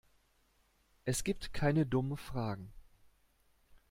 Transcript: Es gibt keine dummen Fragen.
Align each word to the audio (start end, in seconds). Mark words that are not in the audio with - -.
Es 1.05 1.23
gibt 1.23 1.53
keine 1.53 1.85
dummen 1.85 2.17
Fragen. 2.17 2.73